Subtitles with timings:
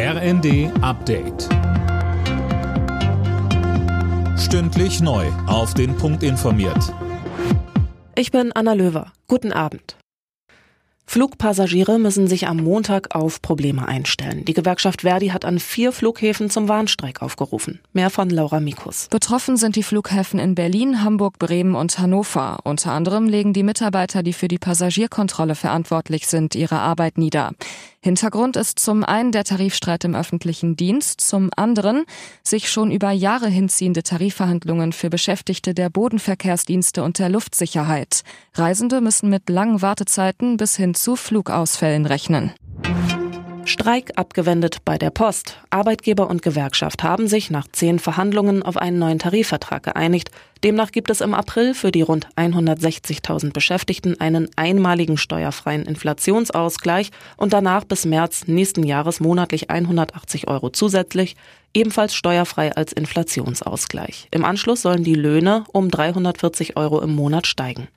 [0.00, 1.48] RND Update.
[4.38, 5.26] Stündlich neu.
[5.48, 6.94] Auf den Punkt informiert.
[8.14, 9.12] Ich bin Anna Löwer.
[9.26, 9.96] Guten Abend.
[11.04, 14.44] Flugpassagiere müssen sich am Montag auf Probleme einstellen.
[14.44, 17.80] Die Gewerkschaft Verdi hat an vier Flughäfen zum Warnstreik aufgerufen.
[17.92, 19.08] Mehr von Laura Mikus.
[19.10, 22.58] Betroffen sind die Flughäfen in Berlin, Hamburg, Bremen und Hannover.
[22.62, 27.50] Unter anderem legen die Mitarbeiter, die für die Passagierkontrolle verantwortlich sind, ihre Arbeit nieder.
[28.00, 32.04] Hintergrund ist zum einen der Tarifstreit im öffentlichen Dienst, zum anderen
[32.44, 38.22] sich schon über Jahre hinziehende Tarifverhandlungen für Beschäftigte der Bodenverkehrsdienste und der Luftsicherheit.
[38.54, 42.52] Reisende müssen mit langen Wartezeiten bis hin zu Flugausfällen rechnen.
[43.68, 45.58] Streik abgewendet bei der Post.
[45.70, 50.30] Arbeitgeber und Gewerkschaft haben sich nach zehn Verhandlungen auf einen neuen Tarifvertrag geeinigt.
[50.64, 57.52] Demnach gibt es im April für die rund 160.000 Beschäftigten einen einmaligen steuerfreien Inflationsausgleich und
[57.52, 61.36] danach bis März nächsten Jahres monatlich 180 Euro zusätzlich,
[61.74, 64.28] ebenfalls steuerfrei als Inflationsausgleich.
[64.30, 67.88] Im Anschluss sollen die Löhne um 340 Euro im Monat steigen.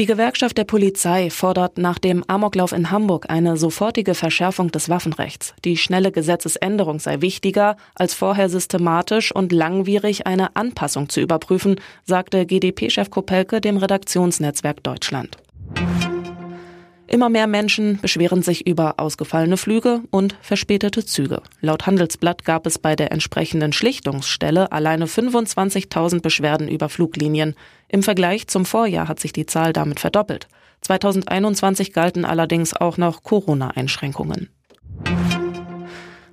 [0.00, 5.52] Die Gewerkschaft der Polizei fordert nach dem Amoklauf in Hamburg eine sofortige Verschärfung des Waffenrechts.
[5.62, 11.76] Die schnelle Gesetzesänderung sei wichtiger, als vorher systematisch und langwierig eine Anpassung zu überprüfen,
[12.06, 15.36] sagte GdP-Chef Kopelke dem Redaktionsnetzwerk Deutschland.
[17.10, 21.42] Immer mehr Menschen beschweren sich über ausgefallene Flüge und verspätete Züge.
[21.60, 27.56] Laut Handelsblatt gab es bei der entsprechenden Schlichtungsstelle alleine 25.000 Beschwerden über Fluglinien.
[27.88, 30.46] Im Vergleich zum Vorjahr hat sich die Zahl damit verdoppelt.
[30.82, 34.48] 2021 galten allerdings auch noch Corona-Einschränkungen.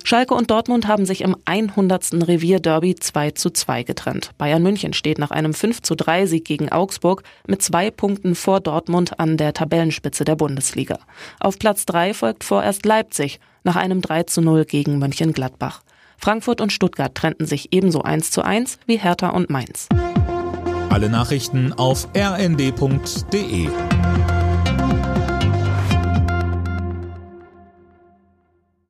[0.08, 2.26] Schalke und Dortmund haben sich im 100.
[2.26, 4.30] Revierderby 2 zu 2 getrennt.
[4.38, 8.60] Bayern München steht nach einem 5 zu 3 Sieg gegen Augsburg mit zwei Punkten vor
[8.60, 10.98] Dortmund an der Tabellenspitze der Bundesliga.
[11.40, 15.82] Auf Platz 3 folgt vorerst Leipzig nach einem 3 zu 0 gegen Mönchengladbach.
[16.16, 19.90] Frankfurt und Stuttgart trennten sich ebenso 1 zu 1 wie Hertha und Mainz.
[20.88, 23.68] Alle Nachrichten auf rnd.de